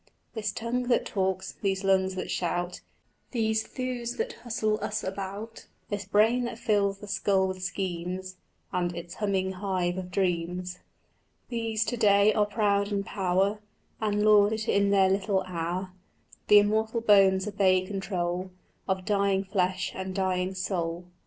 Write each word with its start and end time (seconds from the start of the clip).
"This 0.33 0.51
tongue 0.51 0.87
that 0.87 1.05
talks, 1.05 1.51
these 1.61 1.83
lungs 1.83 2.15
that 2.15 2.31
shout, 2.31 2.81
These 3.33 3.61
thews 3.61 4.15
that 4.15 4.33
hustle 4.33 4.83
us 4.83 5.03
about, 5.03 5.67
This 5.89 6.05
brain 6.05 6.45
that 6.45 6.57
fills 6.57 6.97
the 6.97 7.07
skull 7.07 7.47
with 7.47 7.61
schemes, 7.61 8.37
And 8.73 8.95
its 8.97 9.13
humming 9.13 9.51
hive 9.51 9.99
of 9.99 10.09
dreams," 10.09 10.79
"These 11.51 11.85
to 11.85 11.97
day 11.97 12.33
are 12.33 12.47
proud 12.47 12.91
in 12.91 13.03
power 13.03 13.59
And 14.01 14.25
lord 14.25 14.53
it 14.53 14.67
in 14.67 14.89
their 14.89 15.07
little 15.07 15.43
hour: 15.45 15.91
The 16.47 16.57
immortal 16.57 17.01
bones 17.01 17.47
obey 17.47 17.81
control 17.81 18.49
Of 18.87 19.05
dying 19.05 19.43
flesh 19.43 19.91
and 19.93 20.15
dying 20.15 20.55
soul." 20.55 21.05